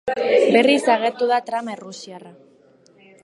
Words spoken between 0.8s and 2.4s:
agertu da trama errusiarra.